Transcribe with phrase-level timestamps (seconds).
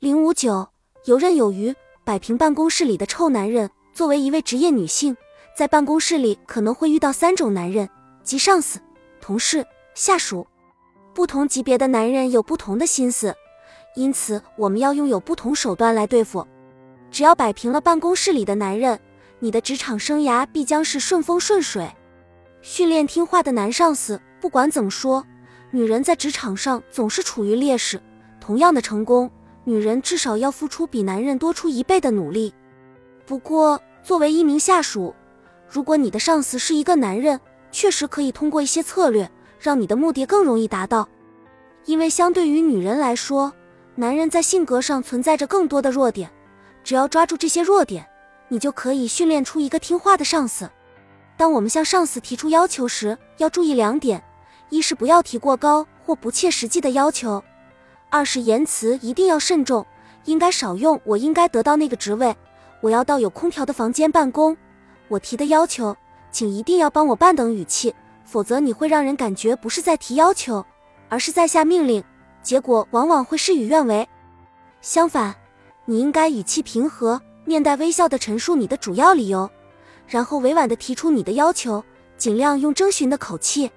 [0.00, 0.66] 零五九
[1.04, 1.74] 游刃有余，
[2.04, 3.70] 摆平办公室里的臭男人。
[3.92, 5.14] 作为一位职业女性，
[5.54, 7.86] 在办公室里可能会遇到三种男人，
[8.22, 8.80] 即上司、
[9.20, 9.62] 同事、
[9.94, 10.46] 下属。
[11.12, 13.36] 不同级别的男人有不同的心思，
[13.94, 16.48] 因此我们要拥有不同手段来对付。
[17.10, 18.98] 只要摆平了办公室里的男人，
[19.38, 21.86] 你的职场生涯必将是顺风顺水。
[22.62, 25.22] 训练听话的男上司，不管怎么说，
[25.70, 28.00] 女人在职场上总是处于劣势。
[28.40, 29.30] 同样的成功，
[29.64, 32.54] 女人至少要付出比男人多出一倍的努力。
[33.26, 35.14] 不过，作为一名下属，
[35.68, 37.38] 如果你的上司是一个男人，
[37.70, 41.08] 确实可以通过一些策略，让你的目的更容易达到。
[41.84, 43.52] 因为相对于女人来说，
[43.94, 46.30] 男人在性格上存在着更多的弱点。
[46.82, 48.06] 只要抓住这些弱点，
[48.48, 50.68] 你就可以训练出一个听话的上司。
[51.36, 54.22] 当我们向上司提出要求时，要注意两点：
[54.70, 57.42] 一是不要提过高或不切实际的要求；
[58.10, 59.86] 二是言辞一定要慎重，
[60.24, 62.36] 应该少用“我应该得到那个职位
[62.82, 64.56] ”“我要到有空调的房间办公
[65.08, 65.96] ”“我提的要求，
[66.32, 70.64] 请一定要帮我办”等语气，否则你会让人感觉不是在提要求，
[71.08, 72.02] 而是在下命令，
[72.42, 74.08] 结果往往会事与愿违。
[74.80, 75.34] 相反，
[75.84, 79.48] 你应该语气平和，面带微笑地陈述你的主要理由，
[80.08, 81.84] 然后委婉地提出你的要求，
[82.16, 83.70] 尽量用征询的口气。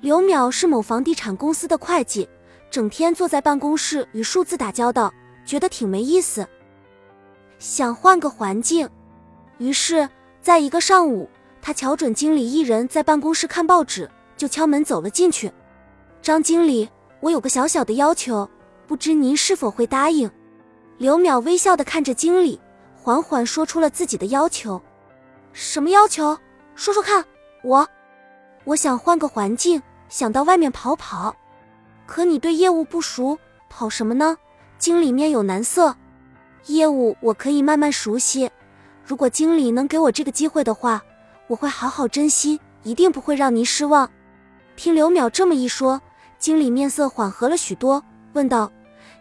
[0.00, 2.28] 刘淼是某房地产公司的会计，
[2.74, 5.14] 整天坐在办公室与数字打交道，
[5.46, 6.44] 觉得挺没意思，
[7.60, 8.90] 想换个环境。
[9.58, 10.08] 于是，
[10.42, 11.30] 在一个上午，
[11.62, 15.52] 他瞧准经理一人在办公室看报纸，就敲门走了进去。
[16.20, 18.50] 张经理，我有个小小的要求，
[18.88, 20.28] 不知您是否会答应？
[20.98, 22.60] 刘淼微笑地看着经理，
[22.96, 24.82] 缓缓说出了自己的要求
[25.54, 26.36] ：“什么要求？
[26.74, 27.24] 说说看。”
[27.62, 27.88] 我，
[28.64, 31.36] 我想换个环境，想到外面跑跑。
[32.06, 33.38] 可你对业务不熟，
[33.68, 34.36] 跑什么呢？
[34.78, 35.96] 经理面有难色。
[36.66, 38.50] 业务我可以慢慢熟悉。
[39.04, 41.02] 如果经理能给我这个机会的话，
[41.46, 44.10] 我会好好珍惜，一定不会让您失望。
[44.76, 46.00] 听刘淼这么一说，
[46.38, 48.70] 经理面色缓和了许多，问道：“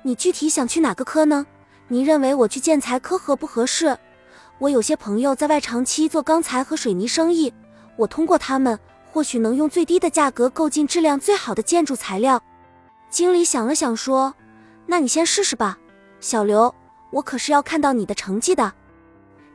[0.03, 1.45] 你具体想去哪个科呢？”
[1.89, 3.97] 您认为我去建材科合不合适？
[4.57, 7.53] 我有些朋友在外长期做钢材和水泥生意，
[7.97, 8.79] 我通过他们
[9.11, 12.41] 或许能用最低的价格购进质量最好的建筑材料。
[13.13, 14.33] 经理想了想说
[14.87, 15.77] ：“那你先试试吧，
[16.19, 16.73] 小刘，
[17.11, 18.73] 我可是要看到你的成绩的。”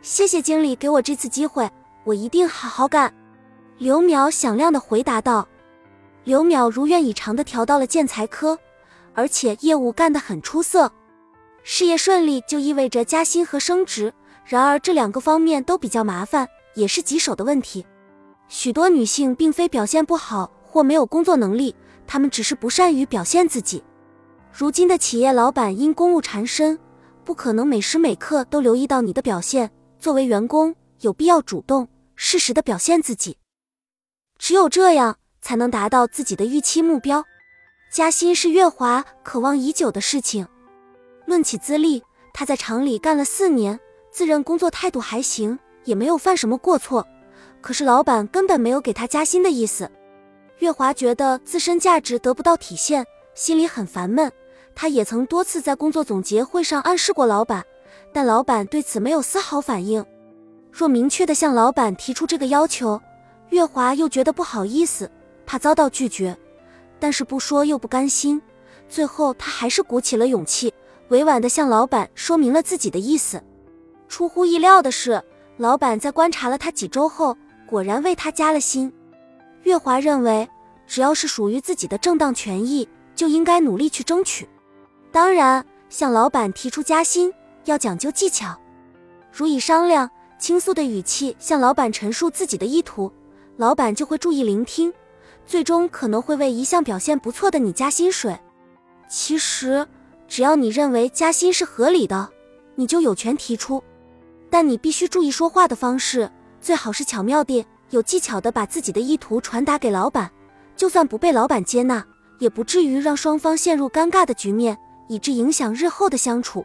[0.01, 1.69] 谢谢经理给我这次机会，
[2.05, 3.13] 我一定好好干。”
[3.77, 5.49] 刘淼响亮地回答道。
[6.23, 8.57] 刘淼如愿以偿地调到了建材科，
[9.13, 10.93] 而且业务干得很出色。
[11.65, 14.15] 事业顺利就意味着加薪和升职，
[14.45, 17.85] 然而这两个方面都比较麻烦，也是棘手的问题。
[18.47, 21.75] 许多女性并非表现不好或没有工作能力，
[22.09, 23.85] 他们只是不善于表现自己。
[24.51, 26.77] 如今的企业老板因公务缠身，
[27.23, 29.71] 不可能每时每刻都留意到你的表现。
[30.01, 31.87] 作为员工，有必要主动、
[32.17, 33.37] 适时的表现自己，
[34.39, 37.25] 只有这样才能达到自己的预期目标。
[37.93, 40.47] 加薪是月华渴望已久的事情。
[41.27, 42.03] 论起资历，
[42.33, 43.79] 他在厂里干了四年，
[44.11, 47.07] 自认工作态度还行，也没有犯什么过错。
[47.61, 49.91] 可是老板根本没有给他加薪的意思。
[50.59, 54.31] 月华觉得自身价值得不到体现，心里很烦闷。
[54.75, 57.65] 他也曾多次在工作总结会上暗示过老板，
[58.13, 60.05] 但老板对此没有丝毫反应。
[60.71, 63.01] 若明确的向老板提出这个要求，
[63.51, 65.11] 月华又觉得不好意思，
[65.47, 66.37] 怕遭到拒绝。
[67.01, 68.41] 但是不说又不甘心，
[68.89, 70.73] 最后他还是鼓起了勇气。
[71.09, 73.43] 委婉地向老板说明了自己的意思。
[74.09, 75.23] 出乎意料的是，
[75.57, 77.37] 老板在观察了他几周后，
[77.67, 78.93] 果然为他加了薪。
[79.65, 80.49] 月华认为，
[80.87, 84.49] 只要是属于自己的正当权益，就应该努力去争取。
[85.11, 87.33] 当然，向老板提出加薪
[87.65, 88.59] 要讲究技巧，
[89.33, 93.13] 如以商量、倾诉的语气向老板陈述自己的意图，
[93.57, 94.93] 老板就会注意聆听，
[95.47, 98.39] 最终可能会为一向表现不错的你加薪水。
[99.09, 99.87] 其实。
[100.31, 102.29] 只要你认为加薪是合理的，
[102.75, 103.83] 你就有权提出，
[104.51, 106.31] 但你必须注意说话的方式，
[106.61, 110.31] 最好是巧妙地、有技巧地把自己的意图传达给老板。
[110.77, 112.05] 就算不被老板接纳，
[112.39, 116.65] 也不至于让双方陷入尴尬的局面，以致影响日后的相处。